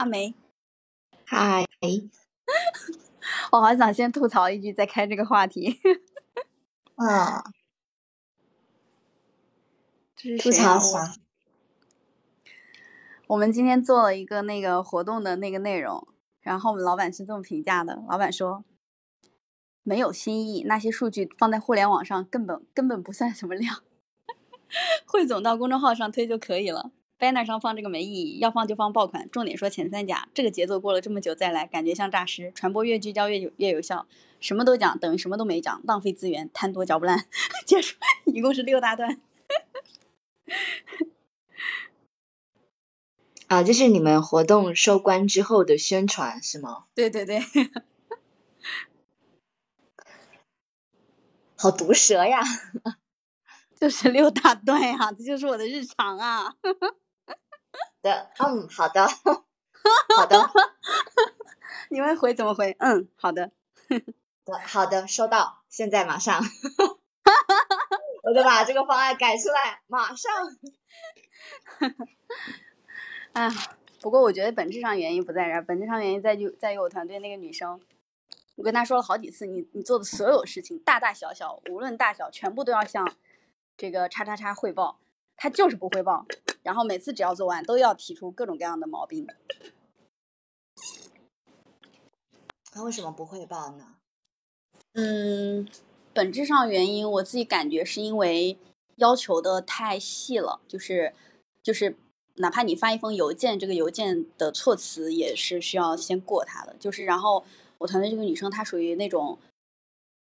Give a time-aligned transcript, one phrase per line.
[0.00, 0.34] 阿梅，
[1.26, 1.66] 嗨，
[3.52, 5.78] 我好想先吐槽一句，再开这个话题。
[6.94, 7.44] 啊，
[10.16, 11.16] 这是吐槽啥？
[13.26, 16.08] 我们今天做了一个那个活动的那个内容，
[16.40, 18.64] 然后我们老板是这么评价的：老板说，
[19.82, 23.82] 没有新意，那些数据放在互联网上根本根本不算什么量，
[25.04, 26.90] 汇总到公众号上推就可以了。
[27.20, 30.28] Banner 上放这个没意义，要放就放爆款，重点说前三甲。
[30.32, 32.50] 这个节奏过了这么久再来，感觉像诈尸。
[32.54, 34.06] 传播越聚焦越有越有效，
[34.40, 37.26] 什么都讲等于什么都没讲，浪费资源，贪多嚼不烂。
[37.66, 39.20] 结束，一共是六大段。
[43.48, 46.84] 啊，这是你们活动收官之后的宣传是吗？
[46.94, 47.40] 对对对，
[51.56, 52.40] 好毒舌呀！
[53.78, 56.54] 就是六大段呀，这就是我的日常啊。
[58.02, 59.06] 的，嗯，好的，
[60.16, 60.50] 好的，
[61.90, 62.76] 你们回怎么回？
[62.78, 63.50] 嗯，好的。
[63.88, 66.40] 的好的，收到，现在马上，
[68.24, 70.32] 我就把这个方案改出来，马上。
[73.32, 73.50] 哎呀，
[74.00, 77.80] 不过我觉得本质上原因不在这儿，本质上原因在于在于我团队那个女生，
[78.56, 83.14] 我跟她说了好几次，你你做的所有事情，大大小小，无论大小，全部都要向
[83.76, 84.98] 这个叉叉叉汇报，
[85.36, 86.26] 她就是不汇报，
[86.62, 89.26] 然后每次只要做完，都要提出各种各样的毛病。
[92.72, 93.96] 他为什么不汇报呢？
[94.92, 95.68] 嗯，
[96.12, 98.58] 本质上原因我自己感觉是因为
[98.96, 101.12] 要求的太细了，就是
[101.62, 101.96] 就是
[102.36, 106.76] 哪怕你发一封邮件，这个邮件的措辞也是需要先过他的。
[106.78, 107.44] 就是然后
[107.78, 109.38] 我团队这个女生她属于那种，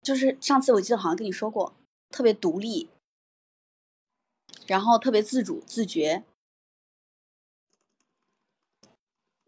[0.02, 1.74] 就是上次我记得好像跟你说过，
[2.10, 2.88] 特别独立，
[4.70, 6.22] 然后特别自主自觉，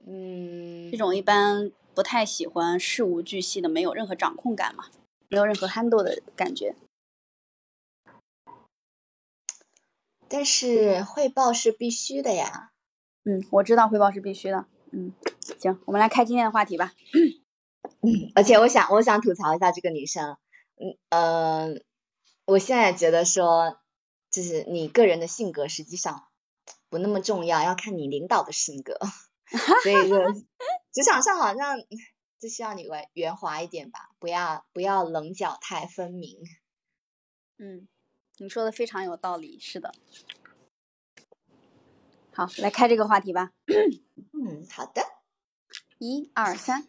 [0.05, 4.87] 嗯这，种一般不太喜欢事无巨细的，没有任何掌控感嘛，
[5.29, 6.75] 没有任何 handle 的感觉。
[10.27, 12.73] 但是汇报是必须的呀。
[13.23, 14.67] 嗯，我知道汇报是必须的。
[14.91, 15.13] 嗯，
[15.61, 16.95] 行，我们来开今天的话题吧。
[18.01, 20.37] 嗯， 而且我想，我想吐槽一下这个女生。
[20.81, 21.81] 嗯呃，
[22.45, 23.79] 我现在觉得说，
[24.33, 26.27] 就是你个人的性格实际上
[26.89, 28.99] 不那么重要，要看你领导的性格。
[29.85, 30.33] 所以说
[30.91, 31.79] 职场上好像
[32.41, 36.39] 就需要你圆圆滑一点吧，不要不要棱角太分明。
[37.59, 37.87] 嗯，
[38.39, 39.93] 你说的非常有道理，是的。
[42.35, 43.53] 好，来开这个话题吧。
[44.33, 45.03] 嗯，好的。
[45.99, 46.89] 一二三，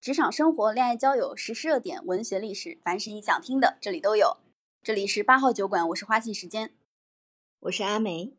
[0.00, 4.36] 职场生活、恋爱交友、时事热点、文学历史，凡是你想听的，这里都有。
[4.86, 6.72] 这里是八号酒馆，我是花信时间。
[7.58, 8.36] 我是阿梅。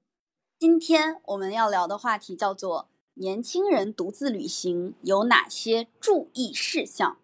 [0.58, 7.18] 今天我们要聊的话题叫做年轻人独自旅行有哪些注意事项。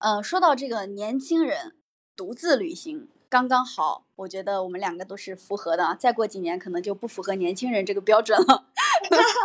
[0.00, 1.76] 呃，说到这个年轻人
[2.14, 5.94] 独自旅行，刚刚好，我觉得我们两个都是符合的啊。
[5.94, 8.66] 再过几年，可能就不符合年轻人这个标准了，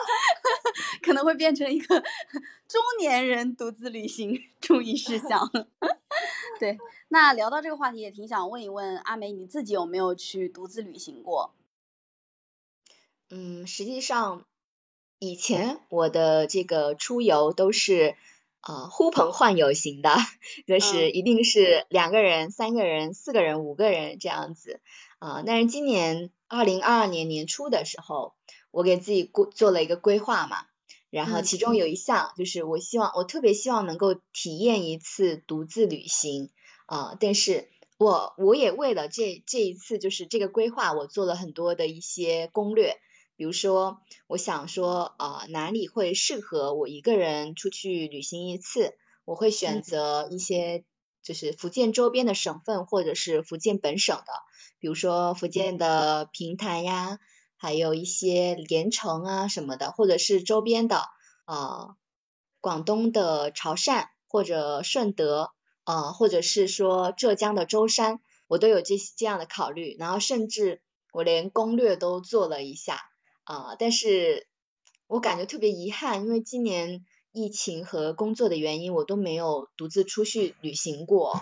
[1.01, 2.03] 可能会变成一个
[2.67, 5.49] 中年人独自旅行注意事项。
[6.59, 6.77] 对，
[7.09, 11.53] 那聊到这个话题，也挺想问一问阿梅，你自己有没有去独自旅行过？
[13.29, 14.45] 嗯，实际上
[15.19, 18.15] 以前我的这个出游都是
[18.61, 20.15] 呃呼朋唤友型的，
[20.67, 21.11] 就是。
[21.11, 24.79] 一定是两个人、三个人、四个人、五个人这样子。
[25.17, 28.33] 啊、但是今年二零二二年年初的时候，
[28.69, 30.67] 我给自己规做了一个规划嘛，
[31.09, 36.49] 然后嗯其中有一项就是我希望我特别希望能够体验一次独自旅行
[36.87, 37.67] 啊、但是
[37.97, 42.97] 我我也为了这这一次就是这个规划，我做了很多的一些攻略。
[43.37, 48.93] 比如说，我想说，呃，哪里会适合我一个人出去旅行一次？
[49.25, 50.85] 我会选嗯择一些
[51.23, 54.31] 就是福建周边的省份，或者是福建本省的，
[54.79, 57.19] 比如说福建的平潭呀，
[57.57, 61.03] 还有一些连城啊什么的，或者是周边的，
[61.45, 61.95] 呃，
[62.61, 65.51] 广东的潮汕或者顺德，
[65.83, 70.81] 呃，或者是说浙江的舟山，我都有这这样的考虑，然后甚至
[71.11, 72.99] 我连攻略都做了一下。
[73.43, 74.47] 啊、但是
[75.05, 81.39] 我感觉特别遗憾，因为今年疫情和工作的原因，我都没有独自出去旅行过，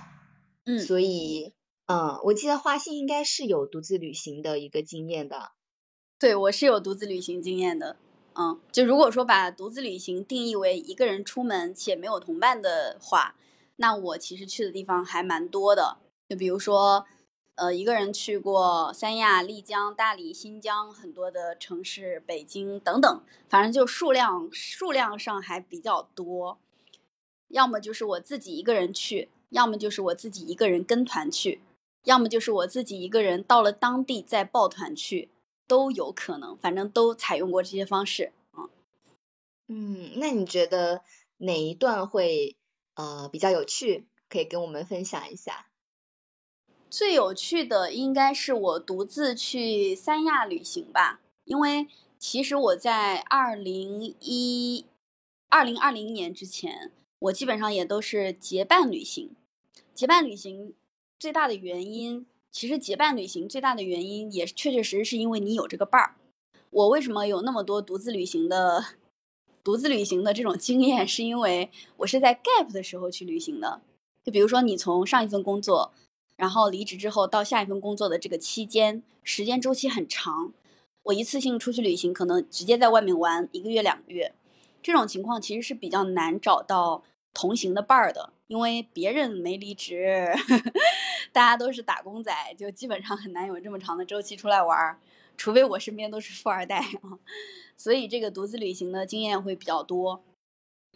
[0.66, 1.54] 嗯，所以，
[1.86, 5.52] 嗯，我记得花信应该是有独自旅行的一个经验的，
[6.24, 7.98] 对我是有独自旅行经验的。
[8.36, 13.36] 嗯，就如果说把独自旅行定义为一个人出门且没有同伴的话，
[13.76, 15.98] 那我其实去的地方还蛮多的。
[16.30, 17.06] 就比如说，
[17.56, 26.58] 呃，一个人去过三亚、丽江、大理、新疆很多的城市，北京等等，反正就数量数量上还比较多。
[27.50, 31.60] 要么就是我自己一个人去，要么就是我自己一个人跟团去，
[32.06, 35.28] 要么就是我自己一个人到了当地再抱团去，
[35.68, 36.58] 都有可能。
[36.58, 38.32] 反正都采用过这些方式。
[38.56, 38.70] 嗯
[39.68, 41.04] 嗯，那你觉得
[41.38, 42.58] 哪一段会
[42.96, 44.06] 呃比较有趣？
[44.30, 45.68] 可以跟我们分享一下。
[46.90, 51.88] 最有趣的应该是我独自去三亚旅行吧，因为
[52.20, 54.86] 其实我在二零一
[55.50, 59.36] 二零二零年之前，我基本上也都是结伴旅行。
[59.94, 60.74] 结伴旅行
[61.20, 66.16] 最大的原因，其实结伴旅行最大的原因也确确实实是因为你有这个伴儿。
[66.70, 68.86] 我为什么有那么多独自旅行的
[69.62, 73.82] 独自旅行的这种经验，是因为我是在 gap 的时候去旅行的。
[74.24, 75.92] 就比如说你从上一份工作。
[76.36, 80.52] 然后离职之后到下一份工作的这个期间，时间周期很长。
[81.04, 84.34] 我一次性出去旅行，可能直接在外面玩一个月、两个月，
[84.82, 87.04] 这种情况其实是比较难找到
[87.34, 90.32] 同行的伴儿的，因为别人没离职，
[91.34, 95.00] 大家都是打工仔，就基本上很难有这么长的周期出来玩儿，
[95.36, 97.20] 除非我身边都是富二代啊。
[97.76, 100.24] 所以这个独自旅行的经验会比较多。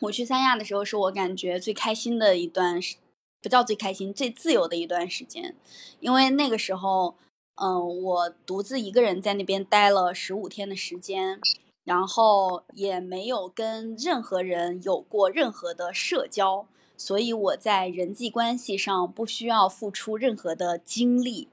[0.02, 2.98] 我去三亚的时候，是我感觉最开心的一段时。
[3.40, 5.56] 不叫最开心、最自由的一段时间，
[6.00, 7.16] 因为那个时候，
[7.56, 11.40] 嗯，我独自一个人在那边待了十五天的时间，
[11.88, 16.68] 然后也没有跟任何人有过任何的社交，
[16.98, 21.48] 所以我在人际关系上不需要付出任何的精力，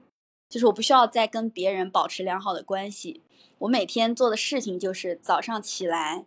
[0.49, 3.23] 就是我不需要再跟别人保持良好的关系。
[3.59, 6.27] 我每天做的事情就是早上起来，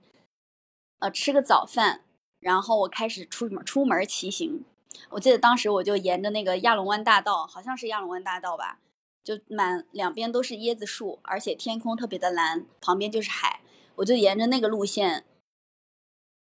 [0.99, 2.05] 呃，吃个早饭，
[2.39, 4.63] 然后我开始出门出门骑行。
[5.09, 8.79] 我记得当时我就沿着那个亚龙湾大道，好像是亚龙湾大道吧，
[9.21, 13.59] 就满两边都是椰子树，而且天空特别的蓝，旁边就是海。
[13.97, 15.25] 我就沿着那个路线，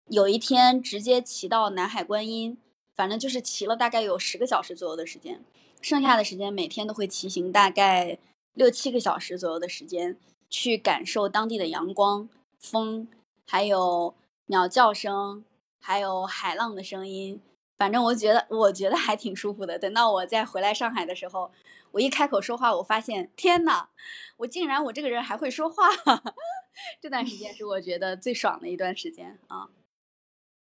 [0.09, 2.59] 有一天直接骑到南海观音，
[2.97, 5.43] 反正就是骑了大概有十个小时左右的时间。
[5.81, 8.19] 剩下的时间每天都会骑行大概
[8.55, 10.17] 六七个小时左右的时间，
[10.49, 12.29] 去感受当地的阳光、
[12.59, 13.07] 风，
[13.47, 14.15] 还有
[14.47, 15.45] 鸟叫声，
[15.79, 17.41] 还有海浪的声音。
[17.77, 19.79] 反正我觉得，我觉得还挺舒服的。
[19.79, 21.51] 等到我再回来上海的时候，
[21.91, 23.89] 我一开口说话，我发现，天呐，
[24.37, 25.89] 我竟然我这个人还会说话。
[27.01, 29.69] 这段时间是我觉得最爽的一段时间啊。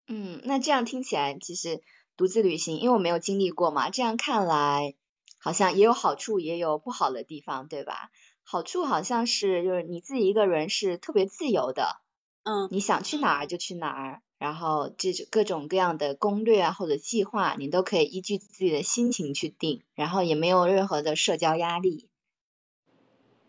[0.08, 1.82] 嗯，那这样听起来，其实
[2.16, 4.94] 独自旅行，因为我没有经历过嘛，这样看来，
[5.38, 8.10] 好像也有好处，也有不好的地方，对吧？
[8.44, 12.00] 好处好像是，就是你自己一个人是特别自由的，
[12.42, 14.22] 嗯，你想去哪儿就去哪儿。
[14.42, 22.08] 然后这各种各样的攻略啊或者计划，你都可以依据自己的心情去定，然后也没有任何的社交压力。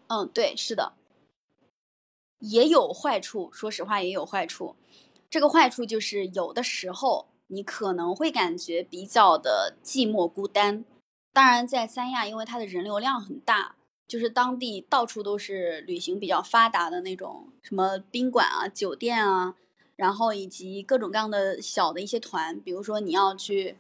[0.06, 0.94] 嗯，对，是的，
[2.38, 4.76] 也有坏处，说实话也有坏处。
[5.32, 10.86] 这个坏处就是有的时候你可能会感觉比较的寂寞孤单。
[11.34, 19.56] 当然，在三亚，因为它的人流量很大，就是当地到处都是旅行比较发达的那种，什么宾馆啊、酒店啊。
[19.96, 23.78] 然后以及各种各样的小的一些团，比如说你要去，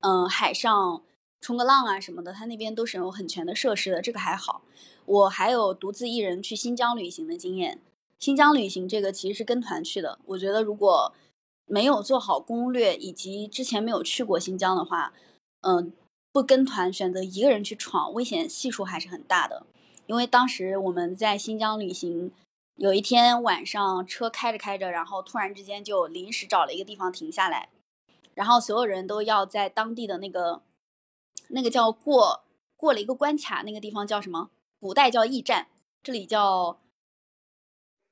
[0.00, 1.02] 嗯，海上
[1.40, 4.62] 冲个浪啊什么的，它那边都是有很全的设施的，这个还好。
[5.04, 7.80] 我还有独自一人去新疆旅行的经验。
[8.20, 11.12] 新疆旅行这个其实是跟团去的，我觉得如果
[11.66, 15.12] 没有做好攻略，以及之前没有去过新疆的话，
[15.62, 15.92] 嗯，
[16.32, 19.66] 不跟团选择一个人去闯，危险系数还是很大的。
[20.06, 22.30] 因为当时我们在新疆旅行。
[22.78, 27.70] 有一天晚上，车开着开着，然后突然之间就临时找了一个地方停下来，
[28.34, 30.62] 然后所有人都要在当地的那个
[31.48, 32.44] 那个叫过
[32.76, 34.50] 过了一个关卡，那个地方叫什么？
[34.78, 35.66] 古代叫驿站，
[36.04, 36.78] 这里叫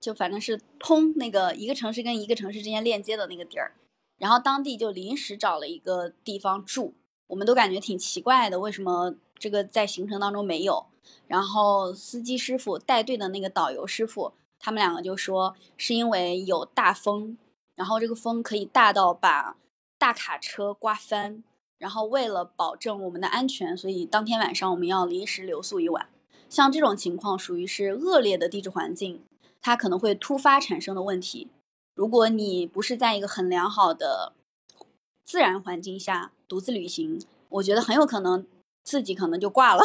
[0.01, 3.77] 就反正是通那个一个城市跟一个城市之间链接的那个地儿，
[4.19, 6.93] 然后当地就临时找了一个地方住，
[7.29, 10.87] 我们都感觉挺奇怪的，为什么这个在行程当中没有？
[11.29, 14.33] 然后司机师傅带队的那个导游师傅。
[14.59, 17.37] 他们两个就说是因为有大风，
[17.75, 19.57] 然后这个风可以大到把
[19.99, 21.43] 大卡车刮翻，
[21.79, 26.09] 然后为了保证我们的安全，所以当天晚上我们要临时留宿一晚。
[26.49, 29.23] 像这种情况属于是恶劣的地质环境，
[29.61, 31.49] 它可能会突发产生的问题。
[31.95, 34.33] 如果你不是在一个很良好的
[35.25, 38.47] 自然环境下独自旅行，我觉得很有可能
[38.85, 39.83] 自己可能就挂了，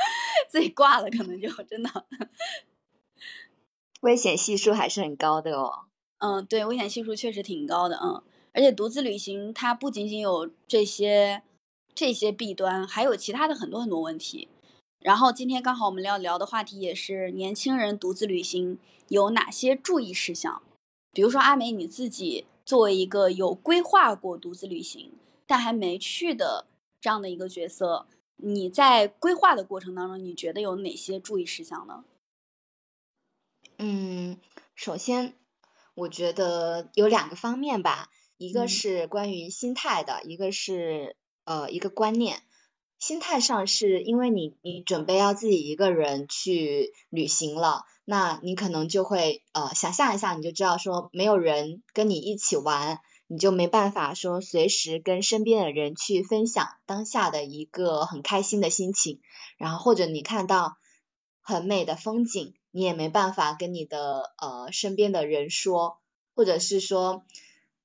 [0.48, 2.06] 自己挂了可能就真的。
[4.04, 5.86] 危险系数还是很高的哦。
[6.18, 8.22] 嗯，对，危险系数确实挺高的，嗯。
[8.52, 11.42] 而且独自旅行它不仅仅有这些
[11.94, 14.48] 这些弊端，还有其他的很多很多问题。
[15.00, 20.62] 然后今天刚好我们要聊的话题也是年轻人独自旅行有哪些注意事项。
[21.12, 25.12] 比如说阿美你自己作为一个有规划过独自旅行
[25.46, 26.66] 但还没去的
[27.00, 28.06] 这样的一个角色，
[28.36, 32.04] 你在规划的过程当中，你觉得有哪些注意事项呢？
[33.86, 34.38] 嗯，
[34.74, 35.34] 首先
[35.94, 42.40] 我觉得有两个方面吧，一个是关于心态的，一个是呃一个观念。
[42.98, 59.20] 心态上是因为你你准备要自己一个人去旅行了，那你可能就会呃想象一下，你就知道说没有人跟你一起玩，你就没办法说随时跟身边的人去分享当下的一个很开心的心情，
[59.58, 60.78] 然后或者你看到
[61.42, 65.98] 很美的风景，你也没办法跟你的呃身边的人说，
[66.34, 67.24] 或者是说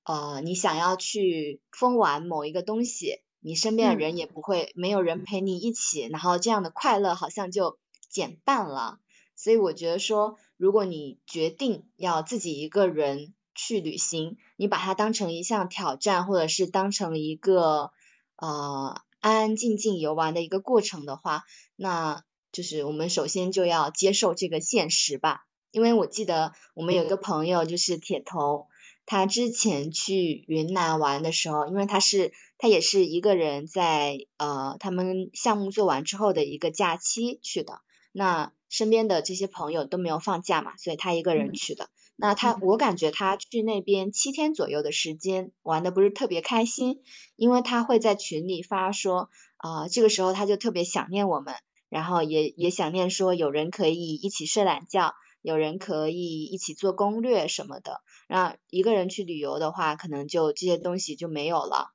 [0.02, 3.22] 呃你想要去疯玩某一个东西。
[3.42, 7.78] 你身边的人也不会，没有人陪你一起，然后这样的快乐好像就
[8.10, 9.00] 减半了。
[9.36, 17.92] 所以我觉得说，如果你决定要自己一个人去旅行，你把它当成一项挑战，或者是当成一个
[18.36, 21.46] 呃安安静静游玩的一个过程的话，
[21.78, 25.46] 那就是我们首先就要接受这个现实吧。
[25.72, 28.68] 因为我记得我们有一个朋友就是铁头。
[29.06, 41.90] 他之前去云南玩的时候，因为他是他也是一个人在呃他们项目做完之后的一个假期去的，那身边的这些朋友都没有放假嘛，所以他一个人去的。
[42.16, 47.02] 那他我感觉他去那边七天左右的时间玩的不是特别开心，
[47.36, 51.56] 因为他会在群里发说啊这个时候他就特别想念我们，
[51.90, 55.16] 然后也也想念说有人可以一起睡懒觉。
[55.42, 61.94] 有人可以一起做攻略什么的，那一个人去旅游的话，可能就这些东西就没有了。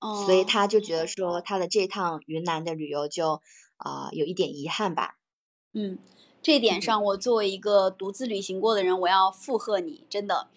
[0.00, 0.24] 哦。
[0.24, 3.42] 所以他就觉得说，他的这趟云南的旅游就
[3.76, 5.18] 啊有一点遗憾吧。
[5.74, 5.98] 嗯，
[6.40, 10.48] 这点上我作为一个独自旅行过的人，我要附和你，真的，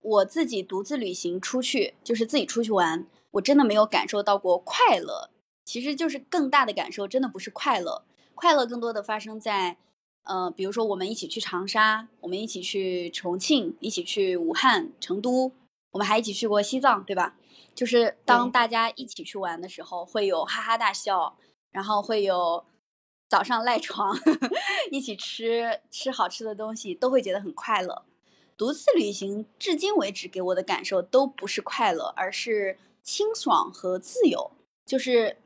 [0.00, 5.30] 我自己独自旅行出去，就是自己出去玩，我真的没有感受到过快乐。
[5.68, 8.02] 其实就是更大的感受，真的不是快乐，
[8.34, 9.76] 快乐更多的发生在。
[10.22, 15.52] 呃，比如说我们一起去长沙，我们一起去重庆，一起去武汉、成都，
[15.90, 17.36] 我们还一起去过西藏，对吧？
[17.74, 21.36] 就是当大家一起去玩的时候，会有哈哈大笑，
[21.70, 22.64] 然后会有
[23.28, 24.18] 早上赖床，
[24.90, 28.04] 一起吃吃好吃的东西，都会觉得很快乐。
[28.56, 34.50] 独自旅行至今为止给我的感受都不是快乐，而是清爽和自由，
[34.86, 35.36] 就是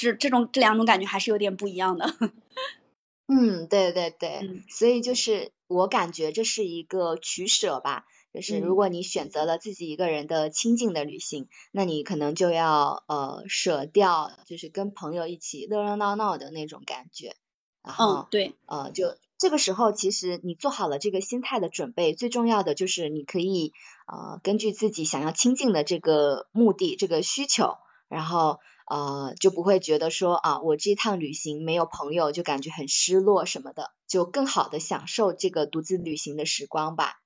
[0.00, 2.14] 这这种这两种感觉还是有点不一样的。
[3.28, 8.04] 嗯，对对对，所以就是我感觉这是一个取舍吧，
[8.34, 17.36] 就是如果你选择了自己一个人的清静的旅行，那你可能就要呃舍掉，就是跟朋友一起热热闹闹的那种感觉，
[17.84, 23.72] 然后对，呃就这个时候其实你做好了这个心态的准备，最重要的就是你可以
[24.08, 27.76] 呃根据自己想要清静的这个目的这个需求，
[28.10, 28.58] 然后。
[28.92, 37.20] 呃，就不会觉得说啊，我这趟旅行没有朋友，就感觉很失落什么的，就更好的享受这个独自旅行的时光吧。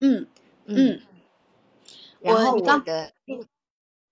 [0.00, 0.26] 嗯
[0.64, 1.02] 嗯。
[2.20, 3.12] 然后我的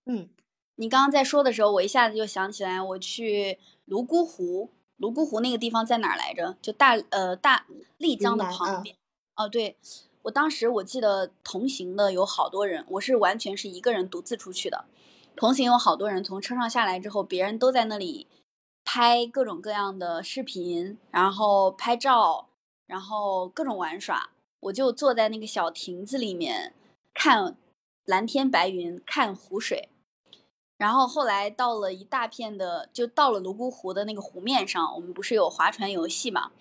[0.05, 0.29] 嗯，
[0.75, 6.55] 你刚刚在说的时候，我一下子就想起来，我去泸沽湖，泸沽湖那个地方在哪儿来着？
[6.61, 7.65] 就大呃大
[7.97, 8.95] 丽江的旁边。
[9.35, 9.77] 哦，对，
[10.21, 14.85] 我当时我记得同行的有好多人，我是完全是一个人独自出去的。
[15.35, 18.27] 同行有好多人从车上下来之后，别人都在那里
[18.85, 22.49] 拍各种各样的视频，然后拍照，
[22.85, 24.29] 然后各种玩耍。
[24.59, 26.73] 我就坐在那个小亭子里面
[27.13, 27.57] 看
[28.05, 29.89] 蓝天白云，看湖水。
[30.77, 36.51] 然后后来到了一大片的，就到了泸沽湖的那个湖面上，我们不是有划船游戏嘛？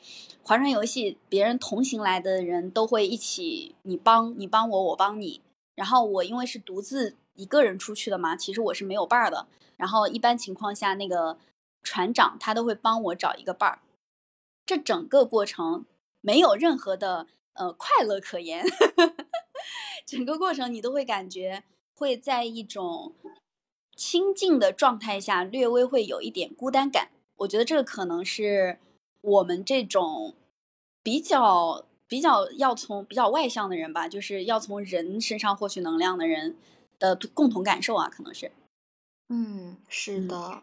[0.43, 5.43] 划船游戏，别人同行来的人都会一起，你帮你帮我，我帮你。
[5.75, 7.17] 然后我因为是独自。
[7.35, 9.47] 一个人出去的嘛，其实我是没有伴儿的。
[9.77, 11.39] 然后一般情况下，那个
[11.83, 13.81] 船长他都会帮我找一个伴儿。
[14.65, 15.85] 这整个过程
[16.21, 18.65] 没有任何的呃快乐可言，
[20.07, 23.15] 整个过程你都会感觉会在一种
[23.97, 27.11] 清静的状态下，略微会有一点孤单感。
[27.39, 28.79] 我觉得这个可能是
[29.21, 30.35] 我们这种
[31.03, 36.57] 比较比较要从比较外向的人吧，就是要从人身上获取能量的人。
[37.03, 38.53] 的共同感受啊，可能是，
[39.29, 40.63] 嗯，是的，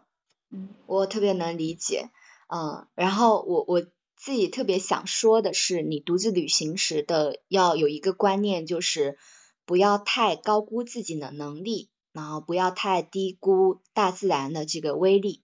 [0.49, 2.09] 嗯，我特别能理解，
[2.47, 3.81] 嗯，然后我我
[4.15, 9.17] 自己特别想说的是，你独自旅行时的要有一个观念，就是
[9.65, 15.43] 不要太高估自己的能力，然后不要太低估大自然的这个威力，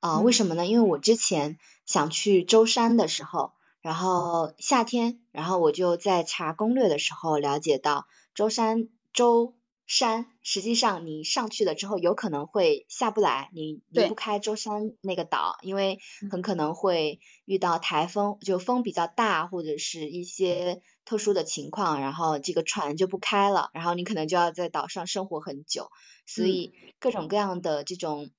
[0.00, 0.66] 啊，为什么呢？
[0.66, 9.54] 因为我之前想去舟山的时候，然后夏天，然后我就在查攻略的时候了解到，舟山舟
[9.86, 15.98] 山实际上你上去了之后，有可能会下不来，你离不开舟山那个岛，因为
[16.30, 25.90] 很可能会遇到台风，就风比较大或者是一些特殊的情况，然后这个船就不开了，然后你可能就要在岛上生活很久，
[26.26, 28.30] 所以各种各样的这种。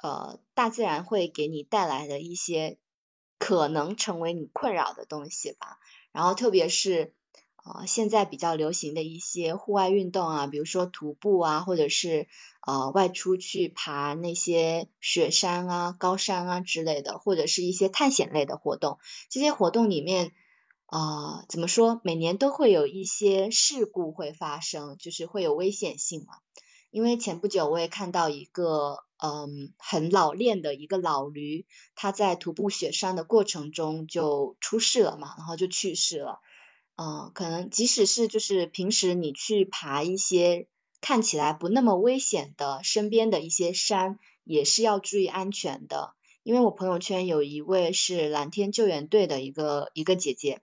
[0.00, 2.78] 呃，大自然会给你带来的一些
[3.36, 5.76] 可能成为你困扰的东西吧。
[6.12, 7.16] 然后特别是
[7.74, 12.26] 呃现在比较流行的一些户外运动啊，比如说徒步啊，或者是
[12.66, 18.98] 呃外出去爬那些雪山啊、高山啊之类的，或者是一些探险类的活动。
[19.30, 20.32] 这些活动里面
[20.86, 22.00] 啊，怎么说？
[22.04, 26.34] 每年都会有一些事故会发生，就是会有危险性嘛。
[26.90, 29.04] 因为前不久我也看到一个。
[29.20, 36.38] 嗯，很老练的一个老驴，他在徒步雪山的过程中就出事了嘛，然后就去世了。
[37.00, 40.66] 嗯，可能即使是就是平时你去爬一些
[41.00, 46.14] 看起来不那么危险的身边的一些山，也是要注意安全的。
[46.42, 50.60] 因为我朋友圈有一位是蓝天救援队的一个一个姐姐，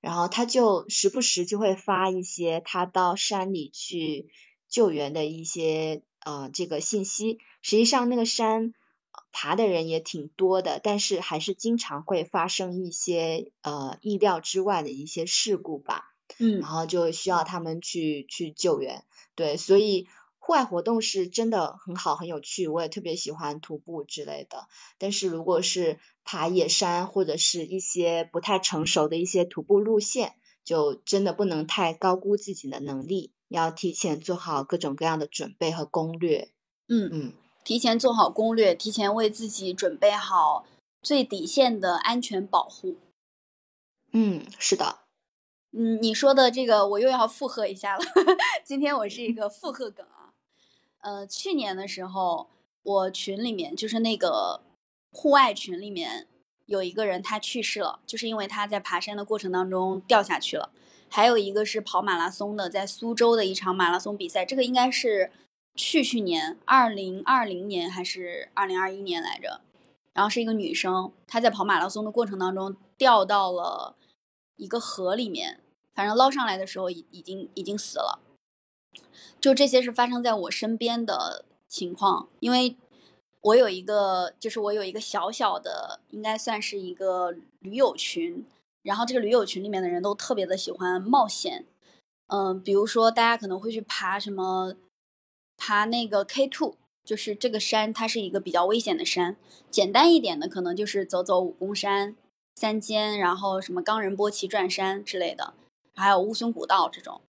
[0.00, 4.28] 然后她就时不时就会发一些她到山里去
[4.68, 6.02] 救援的一些。
[6.26, 8.74] 呃，这个信息实际上那个山
[9.38, 16.14] 爬的人也挺多的，但是还是经常会发生一些呃意料之外的一些事故吧。
[16.38, 19.04] 嗯，然后就需要他们去去救援。
[19.34, 24.68] 对，所以户外活动是真的很好很有趣，我也特别喜欢徒步之类的。
[24.96, 30.32] 但是如果是爬野山或者是一些不太成熟的一些徒步路线，
[30.64, 33.34] 就真的不能太高估自己的能力。
[33.48, 36.48] 要提前做好各种各样的准备和攻略。
[36.88, 37.32] 嗯嗯，
[37.66, 40.64] 提前做好攻略，提前为自己准备好
[41.02, 42.94] 最底线的安全保护。
[44.12, 45.00] 嗯，是的。
[45.72, 48.04] 嗯，你说的这个我又要附和一下了。
[48.62, 50.30] 今天我是一个附和梗啊。
[51.00, 52.48] 呃，去年的时候，
[52.84, 54.60] 我群里面就是那个
[55.10, 56.28] 户外群里面
[56.66, 60.70] 有一个人他去世了，就是因为他在爬山的过程当中掉下去了。
[61.08, 65.32] 还有一个是跑马拉松的，在苏州的一场马拉松比赛，这个应该是
[65.76, 69.60] 去去年二零二零年还是二零二一年来着。
[70.12, 73.94] 然后是一个女生，她在跑马拉松的过程当中掉到了
[74.56, 75.60] 一个河里面，
[75.94, 78.18] 反正捞上来的时候已已经已经死了。
[79.38, 82.76] 就这些是发生在我身边的情况，因为
[83.42, 88.46] 我有一个，就是我有一个小小的，应该算是一个驴友群。
[88.82, 91.66] 然后这个驴友群里面的人都特别的喜欢冒险，
[92.28, 94.74] 嗯，比如说大家可能会去爬什么，
[95.56, 99.36] 爬那个 K two，就是这个山它是一个比较危险的山。
[99.70, 102.16] 简单一点的可能就是走走武功山、
[102.54, 105.54] 三尖，然后什么冈仁波齐转山之类的，
[105.94, 107.20] 还有乌孙古道这种。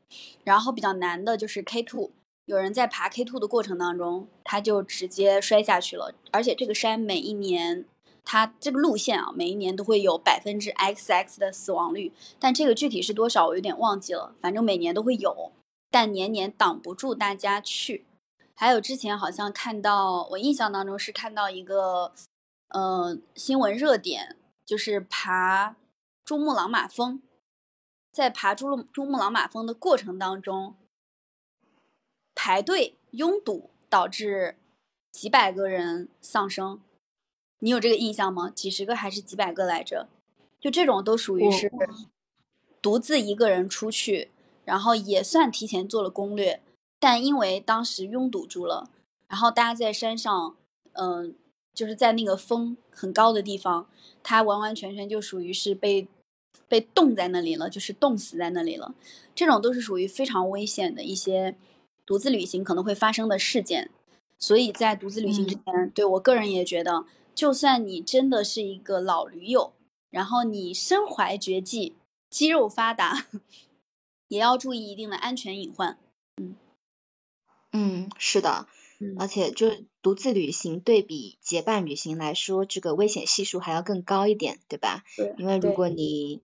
[0.43, 2.11] 然后比较难的就是 K two，
[2.45, 7.85] 有人在爬 K two 的过程当中，他就直接摔下去了，而且这个山每一年。
[8.29, 14.35] 它这个路线啊，每一年都会有百分之 XX 的死亡率，但这个具体是多少，我有点忘记了。
[14.41, 15.53] 反正每年都会有，
[15.89, 18.03] 但年年挡不住大家去。
[18.59, 22.11] 还有之前好像看到，我印象当中是看到一个，
[22.69, 25.75] 呃，新闻热点，就是爬
[26.25, 27.21] 珠穆朗玛峰，
[28.11, 30.73] 在爬珠穆珠穆朗玛峰的过程当中，
[32.33, 34.57] 排队拥堵，导致
[35.11, 36.81] 几百个人丧生。
[37.59, 38.49] 你有这个印象吗？
[38.49, 40.09] 几十个还是几百个来着？
[40.59, 41.71] 就这种都属于是
[42.81, 44.31] 独自一个人出去，
[44.65, 46.63] 然后也算提前做了攻略，
[46.99, 48.89] 但因为当时拥堵住了，
[49.27, 50.55] 然后大家在山上，
[50.93, 51.35] 嗯，
[51.73, 53.87] 就是在那个风很高的地方，
[54.23, 56.07] 他完完全全就属于是被
[56.67, 58.95] 被冻在那里了，就是冻死在那里了。
[59.35, 61.55] 这种都是属于非常危险的一些
[62.05, 63.89] 独自旅行可能会发生的事件，
[64.39, 67.05] 所以在独自旅行之前，对我个人也觉得。
[67.35, 69.73] 就算你真的是一个老驴友，
[70.09, 71.95] 然后你身怀绝技，
[72.31, 73.27] 肌肉发达，
[74.29, 75.99] 也要注意一定的安全隐患。
[77.71, 78.67] 嗯嗯，是的，
[79.19, 85.03] 而且就独自旅行对比结伴旅行来说，这个危险系数还要更高一点，对吧？
[85.15, 85.33] 对。
[85.37, 86.41] 因为如果你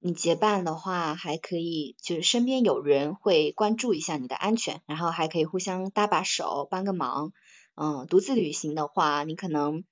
[0.00, 7.32] 你结伴的话，还可以就是身边有人会关注一下你的安全，然后还可以互相搭把手，帮个忙。
[7.74, 9.84] 嗯，独自旅行的话，你可能。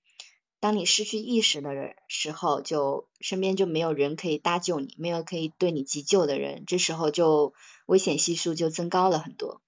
[0.62, 7.54] 当你失去意识的时候，就身边就没有人可以搭救你，没有可以对你急救的人，这时候就
[7.86, 9.62] 危险系数就增高了很多。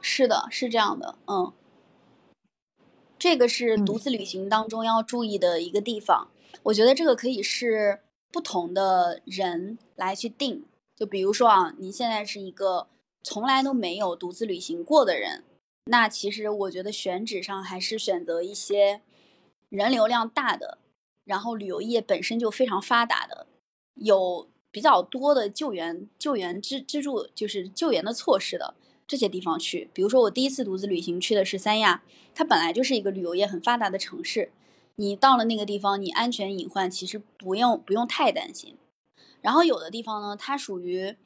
[0.00, 1.52] 是的，是这样的，嗯。
[3.18, 6.28] 这个是独自旅行当中要注意的一个地方。
[6.62, 8.00] 我觉得这个可以是
[8.32, 10.64] 不同的人来去定。
[10.96, 12.88] 就比如说啊，你现在是一个
[13.22, 15.44] 从来都没有独自旅行过的人，
[15.84, 19.02] 那其实我觉得选址上还是选择一些
[19.68, 20.78] 人流量大的，
[21.24, 23.46] 然后旅游业本身就非常发达的，
[23.94, 28.74] 有比较多的救援救援支支柱，就是救援的措施的
[29.10, 29.90] 这些地方去。
[29.92, 34.52] 比如说我第一次独自旅行去的是三亚，它本来就是一个旅游业很发达的城市，
[34.94, 38.76] 你到了那个地方，你安全隐患其实不用不用太担心。
[39.40, 41.16] 然后有的地方呢，它属于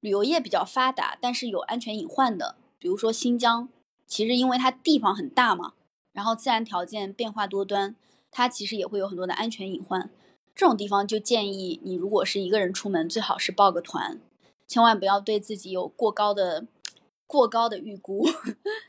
[0.00, 3.68] 旅游业比较发达，但是有安全隐患的，比如说新疆，
[4.06, 5.74] 其实因为它地方很大嘛，
[6.14, 7.94] 然后自然条件变化多端，
[8.30, 10.08] 它其实也会有很多的安全隐患。
[10.54, 14.18] 这种地方就建议你，如果是一个人出门，最好是报个团，
[14.66, 16.66] 千万不要对自己有过高的、
[17.26, 18.26] 过高的预估。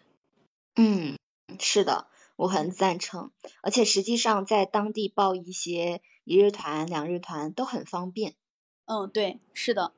[0.76, 1.17] 嗯，
[1.60, 3.32] 是的，我很赞成。
[3.62, 8.36] 而且实际上在当地报一些一日团、两日团都很方便。
[8.86, 9.93] 嗯，对，是的。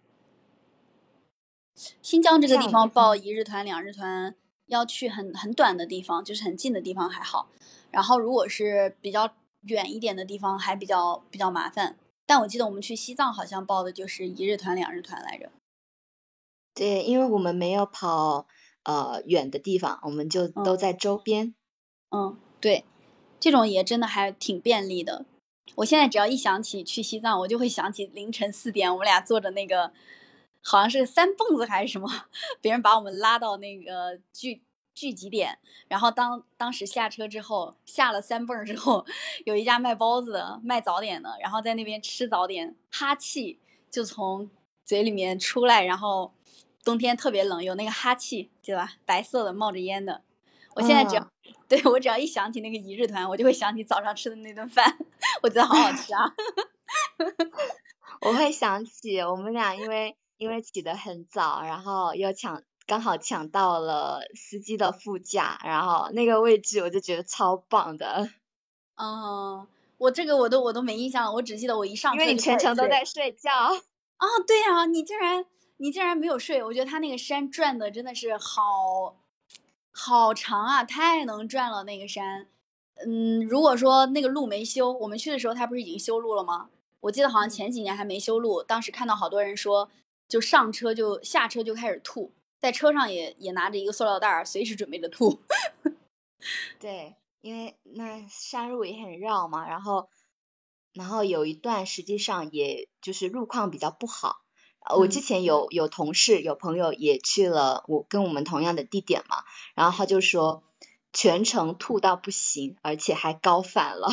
[2.01, 7.49] 新疆这个地方报一日团、两日团，要去很很短的地方，就是很近的地方还好。
[7.91, 11.97] 然后如果是比较远一点的地方，还比较比较麻烦。
[12.25, 15.51] 但我记得我们去西藏好像报的就是一日团、两日团来着。
[16.77, 18.45] 对，因为我们没有跑
[18.83, 21.55] 呃远的地方，我们就都在周边。
[22.11, 22.85] 嗯，对，
[23.39, 25.25] 这种也真的还挺便利的。
[25.77, 29.91] 我现在只要一想起去西藏，我就会想起凌晨四点，我们俩坐着那个，
[30.63, 32.07] 好像是三蹦子还是什么，
[32.61, 34.61] 别人把我们拉到那个聚
[34.93, 39.03] 聚集点，然后当当时下车之后，下了三蹦之后，
[39.45, 43.59] 有一家卖包子的、卖早点的，然后在那边吃早点，哈气
[43.89, 44.49] 就从
[44.85, 46.31] 嘴里面出来，然后
[46.87, 48.93] 冬天特别冷，有那个哈气，对吧？
[49.05, 50.23] 白色的冒着烟的。
[50.73, 51.31] 我现在只要
[51.67, 54.97] 对我只要一想起那个一日团，我就会想起早上吃的那顿饭，
[55.43, 56.33] 我觉得好好吃啊。
[58.21, 68.29] 我会想起我们俩因为因为起得很早，然后又抢刚好抢到了司机的副驾，然后那个位置我就觉得超棒的。
[68.95, 73.51] 嗯，我这个我都我都没印象了，我只记得我一上车因为你全程都在睡觉。
[73.51, 75.45] 啊，对呀，你竟然
[75.77, 79.15] 你竟然没有睡，我觉得他那个山转的真的是好。
[79.99, 82.47] 好长啊，太能转了那个山。
[83.03, 86.69] 嗯，如果说那个路没修，我们去的时候他不是已经修路了吗？
[86.99, 89.89] 我记得好像前几年还没修路，当时看到好多人说，
[90.27, 95.39] 就上车就下车就开始吐，在车上也也拿着一个塑料袋，随时准备着吐。
[96.79, 100.09] 对，因为那山路也很绕嘛，然后
[100.93, 104.41] 然后有一段实际上也就是路况比较不好。
[104.95, 109.43] 我之前有有同事有朋友也去了我跟我们同样的地点嘛，
[109.75, 110.63] 然后他就说
[111.11, 114.07] 全程吐到不行，而且还高反了，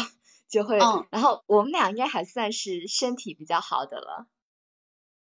[0.49, 4.27] 就会，嗯然后我们俩应该还算是身体比较好的了。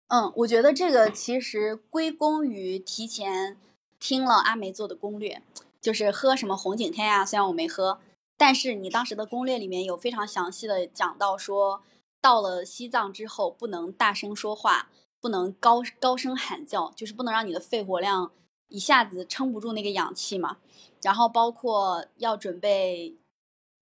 [0.09, 3.56] 嗯，我觉得这个其实归功于提前
[3.98, 5.42] 听了阿梅做的攻略，
[5.80, 8.00] 就是喝什么红景天呀，虽然我没喝，
[8.37, 11.82] 但是你当时的攻略里面有非常详细的讲到说，
[12.20, 14.88] 到了西藏之后不能大声说话。
[15.20, 18.33] 不能高高声喊叫，就是不能让你的肺活量
[18.68, 20.59] 一下子撑不住那个氧气嘛。
[21.02, 23.16] 然后包括要准备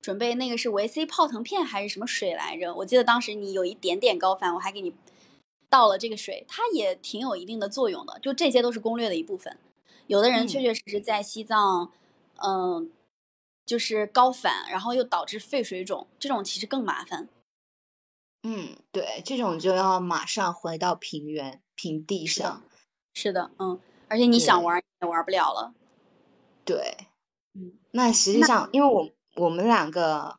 [0.00, 2.74] 准备那个是维 C 泡腾片还是什么水来着？
[2.74, 4.94] 我记得当时你有一点点高反，我还给你
[5.70, 8.18] 倒了这个水，它也挺有一定的作用的。
[8.20, 9.56] 就这些都是攻略的一部分。
[10.06, 11.90] 有的人确确实实在西藏，
[12.42, 12.90] 嗯，
[13.64, 17.28] 就是高反，然后又导致肺水肿，这种其实更麻烦。
[18.46, 22.62] 嗯，对，这种就要马上回到平原平地上。
[23.14, 25.72] 是的，嗯，而且你想玩也玩不了了。
[26.66, 26.98] 对，
[27.54, 30.38] 嗯，那实际上，因为我我们两个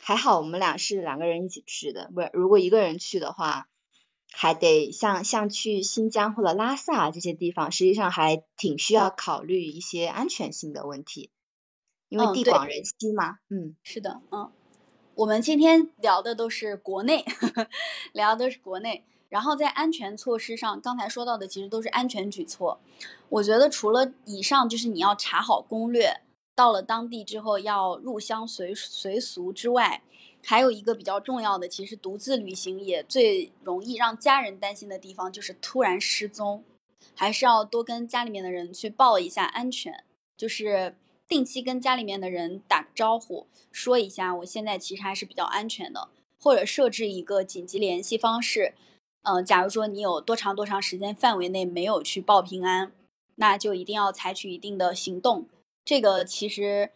[0.00, 3.66] 还好，我们俩是两个人一起去的，不，如果一个人去的话，
[4.30, 11.32] 还得像像去新疆或者拉萨这些地方，实际上还挺需要考虑一些安全性的问题，
[12.08, 13.38] 因为地广人稀嘛。
[13.48, 14.52] 嗯，是的，嗯。
[15.20, 17.22] 我们今天聊的都是国内，
[18.12, 19.04] 聊的是国内。
[19.28, 22.80] 然后在安全措施上，刚才说到的其实都是安全举措。
[23.28, 26.22] 我觉得除了以上，就是你要查好攻略，
[26.56, 30.02] 到了当地之后要入乡随随俗之外，
[30.42, 36.64] 还有一个比较重要的，其实独自旅行也最容易让家人担心的地方，就是突然失踪，
[37.14, 40.02] 还是要多跟家里面的人去报一下安全，
[40.34, 40.96] 就是。
[41.30, 46.08] 定期跟家里面的人打个招呼，说一下我现在其实还是比较安全的，
[46.40, 48.74] 或者设置一个紧急联系方式。
[49.22, 52.90] 嗯，假如说你有多长多长时间范围内没有去报平安，
[53.36, 55.46] 那就一定要采取一定的行动。
[55.84, 56.90] 这个其实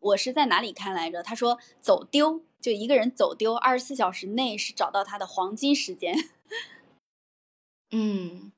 [0.00, 1.20] 我是在哪里看来着？
[1.20, 6.16] 他说走丢，就一个人走丢，二十四小时内是找到他的黄金时间。
[7.90, 8.52] 嗯，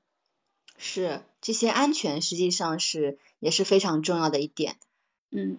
[0.77, 4.77] 是这些安全实际上是也是非常重要的一点。
[5.33, 5.59] 嗯，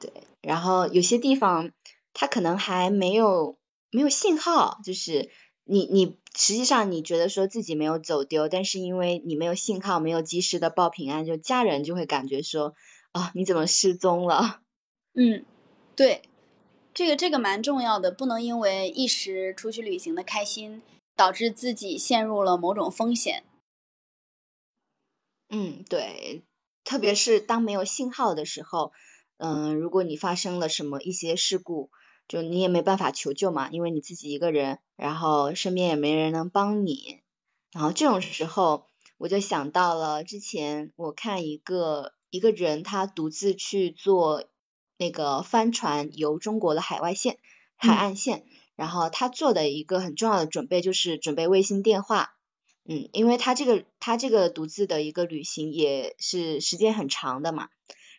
[0.00, 0.10] 对。
[0.40, 1.72] 然后有些地方
[2.12, 3.58] 它可能还没有
[3.90, 5.30] 没有信号，就是
[5.64, 12.74] 你你实际上你觉得说自己没有走丢，但是因为你没有信号，没有及时的报平安，就家人就会感觉说
[13.12, 14.60] 啊你怎么失踪了？
[15.16, 15.44] 嗯，
[15.96, 16.22] 对，
[16.92, 20.82] 这个这个蛮重要的，不能因为一时出去旅行的开心，
[21.16, 23.44] 导致自己陷入了某种风险。
[25.48, 26.44] 嗯，对，
[26.84, 28.92] 特别是当没有信号的时候。
[29.36, 31.90] 嗯，如果你发生了什么一些事故，
[32.28, 37.20] 就你也没办法求救嘛，因为你自己一个人，然后身边也没人能帮你，
[37.72, 38.86] 然后这种时候，
[39.18, 44.44] 我就想到了之前我看一个一个人他独自去做
[44.98, 47.38] 那个帆船游中国的海外线
[47.76, 52.33] 海岸线，然后他做的一个很重要的准备就是准备卫星电话，
[52.84, 57.68] 嗯，因为他这个他这个独自的一个旅行也是时间很长的嘛，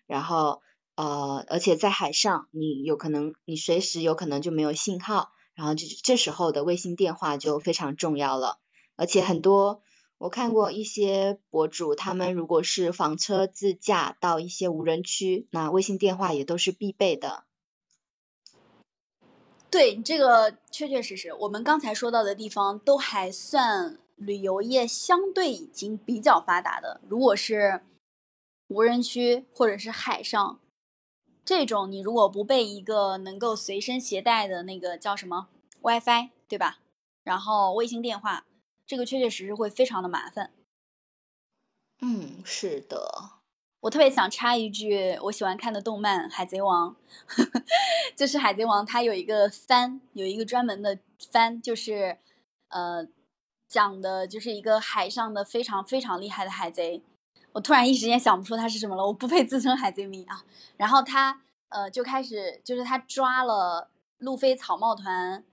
[0.05, 0.61] 然后。
[0.97, 8.59] 呃，而且在海上，你有可能，你随时有可能就没有信号，然后这这时候的卫星电话就非常重要了。
[8.95, 9.81] 而且很多
[10.17, 17.43] 我看过一些博主，他们如果是房车自驾到一些无人区，那卫星电话也都是必备的。
[19.69, 27.01] 对，这个确确实实，我们刚才说到的地方都还算旅游业相对已经比较发达的。
[27.07, 27.81] 如果是
[28.67, 30.59] 无人区或者是海上。
[31.43, 35.47] 这种你如果不备一个能够随身携带的那个叫什么
[35.81, 36.79] WiFi，对吧？
[37.23, 38.47] 然后卫星电话，
[38.87, 40.51] 这个确确实实会非常的麻烦。
[42.01, 43.33] 嗯，是的。
[43.81, 46.95] 我特别想插一句，我喜欢看的动漫《海贼王》，
[48.17, 50.97] 就是《海贼王》，它有一个番，有一个专门的
[51.31, 52.17] 番，就是
[52.69, 53.07] 呃
[53.67, 57.01] 讲的就是一个海上的非常非常厉害的海贼。
[57.53, 60.43] 我突然一时间想不出他是什么了，我不配自称海贼迷啊。
[60.77, 65.43] 然后他呃就开始，就是他抓了路飞草帽团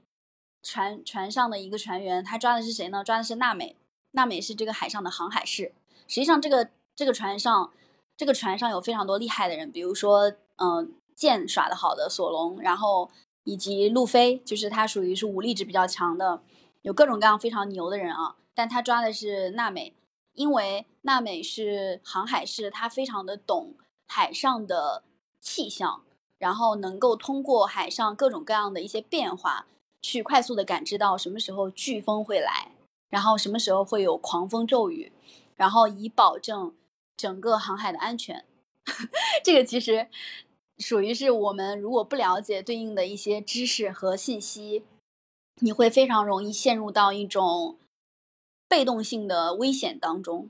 [0.62, 3.04] 船船上的一个船员，他抓的是谁呢？
[3.04, 3.76] 抓的是娜美。
[4.12, 5.72] 娜美是这个海上的航海士。
[6.08, 7.72] 实际上，这个这个船上，
[8.16, 13.10] 这个船上有非常多厉害的人，比如说嗯剑耍的好的索隆，然后
[13.44, 16.42] 以及路飞，就是他属于是武力值比较强的，
[16.82, 18.36] 有各种各样非常牛的人啊。
[18.54, 19.94] 但他抓的是娜美。
[20.34, 23.74] 因为娜美是航海士，她非常的懂
[24.06, 25.02] 海上的
[25.42, 26.04] 气象，
[26.38, 29.66] 然后能够通过海上各种各样的一些变化，
[30.00, 32.72] 去快速的感知到什么时候飓风会来，
[33.10, 35.12] 然后什么时候会有狂风骤雨，
[35.54, 36.74] 然后以保证
[37.14, 38.46] 整个航海的安全。
[39.44, 40.08] 这个其实
[40.78, 44.82] 属于是我们如果不了解对应的一些知识和信息，
[45.62, 47.78] 你会非常容易陷入到一种。
[48.68, 50.48] 被动性的危险当中，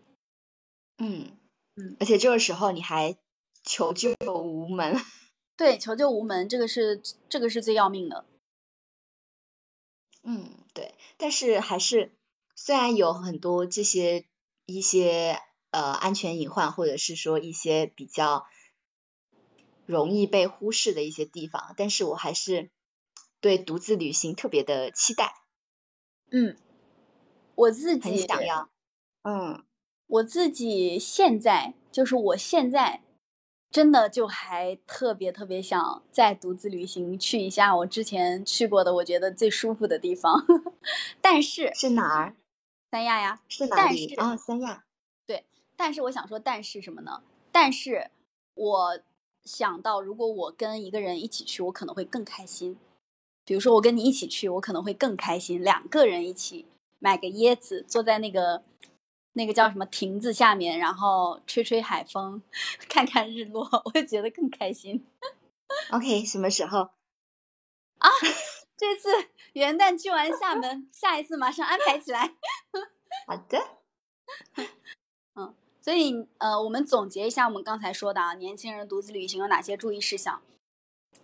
[0.97, 1.37] 嗯
[1.75, 3.17] 嗯，而且这个时候你还
[3.65, 4.95] 求救无门，
[5.59, 8.25] 对，求救无门，这个是这个是最要命的。
[10.23, 12.13] 嗯，对，但是还是
[12.55, 14.25] 虽然有很多这些
[14.67, 15.41] 一些
[15.73, 18.47] 呃安全隐患，或者是说一些比较
[19.85, 22.71] 容易被忽视的一些地方，但是我还是
[23.43, 25.35] 对独自旅行特别的期待。
[26.31, 26.57] 嗯。
[27.55, 28.71] 我自己想要，
[29.25, 29.63] 嗯，
[30.07, 33.03] 我自己现在就是我现在
[33.71, 40.47] 真的就还特别特别想再独自旅行去一下我之前去过的我觉得最舒服的地方，
[41.21, 42.35] 但是是哪儿？
[42.91, 44.15] 三亚呀，是哪里？
[44.15, 44.85] 啊，三亚。
[45.27, 45.45] 对，
[45.77, 47.23] 但是我想说，但是什么呢？
[47.53, 48.11] 但是
[48.55, 49.01] 我
[49.45, 52.79] 想到，如果我跟一个人一起去，我可能会更开心。
[53.45, 55.63] 比如说，我跟你一起去，我可能会更开心。
[55.63, 56.67] 两个人一起。
[57.05, 58.63] 买个椰子，坐在那个
[59.33, 62.41] 那个叫什么亭子下面，然后吹吹海风，
[62.89, 65.05] 看看日落， 我会觉得更开心。
[65.91, 66.91] OK，什么时候？
[67.99, 68.09] 啊，
[68.77, 69.09] 这次
[69.55, 72.35] 元旦去完厦门，下一次马上安排起来。
[73.27, 73.59] 好的。
[75.35, 80.41] 嗯，所以呃，我们总结一下我们刚才说的啊，年轻人独自旅行有哪些注意事项？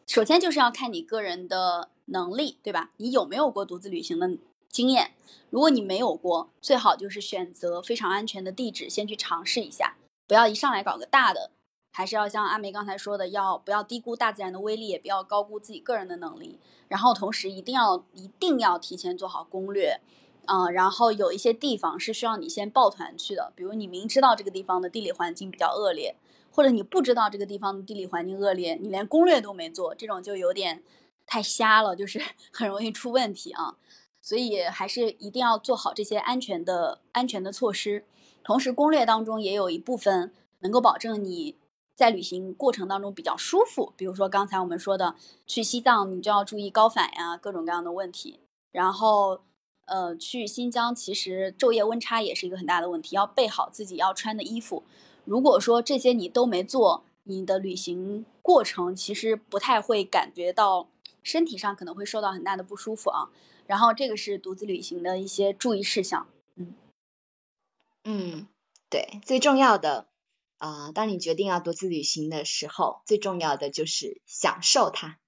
[0.09, 2.91] 首先就是要看你个人的能力，对吧？
[2.99, 4.31] 你有没有过独自旅行的？
[4.69, 5.13] 经验，
[5.49, 11.51] 如果你没有过，最好就是选择非常安全的地址，先去尝试一下，不要一上来搞个大的，
[11.93, 19.99] 还是要像阿梅刚才说的，要不要低估大自然的威力，也不要高估自己个人的能力，然后同时一定要一定要提前做好攻略，
[20.47, 26.15] 嗯，然后有一些地方是需要你先抱团去的，比如你明知道这个地方的地理环境比较恶劣。
[26.51, 30.83] 或者你不知道这个地方的地理环境恶劣，你连攻略都没做，这种就有点
[31.29, 32.21] 太瞎了，就是
[32.53, 33.77] 很容易出问题啊。
[34.21, 38.05] 所以还是一定要做好这些安全的安全的措施。
[38.43, 41.55] 同时，攻略当中也有一部分能够保证你
[41.95, 43.93] 在旅行过程当中比较舒服。
[43.97, 45.15] 比如说刚才我们说的，
[45.47, 48.41] 去西藏你就要注意高反呀，各种各样的问题。
[48.71, 49.41] 然后，
[49.87, 54.83] 呃，去新疆其实昼夜温差也是一个很大的问题，要备好自己要穿的衣服。
[55.25, 60.89] 如果说这些你都没做，你的旅行过程其实不太会感觉到
[61.23, 63.31] 身体上可能会受到很大的不舒服啊。
[63.67, 66.27] 然后这个是独自旅行的一些注意事项，
[66.57, 66.75] 嗯
[68.05, 68.49] 嗯，
[68.89, 70.09] 对，最重要的
[70.57, 75.19] 啊，当你决定要独自旅行的时候，最重要的就是享受它。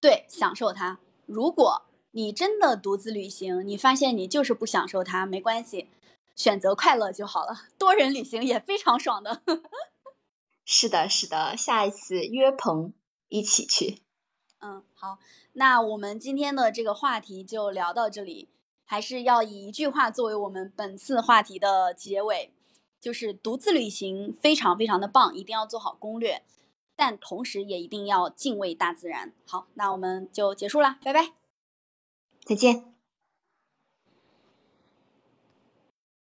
[0.00, 1.00] 对，享受它。
[1.26, 5.88] 如果你真的独自旅行，你发现你就是不享受它，没关系，
[6.36, 7.66] 选择快乐就好了。
[7.76, 9.42] 多人旅行也非常爽的。
[10.64, 12.94] 是的，是的，下一次约朋
[13.28, 14.05] 一起去。
[14.60, 15.18] 嗯，好，
[15.52, 18.48] 那我们今天的这个话题就聊到这里，
[18.84, 22.52] 还是要以一句话作为我们本次话题的结尾，
[23.00, 26.42] 就是独自旅行非常非常的棒，一定要做好攻略，
[26.96, 29.32] 但同时也一定要敬畏大自然。
[29.46, 31.32] 好，那我们就结束了，拜拜，
[32.44, 32.95] 再见。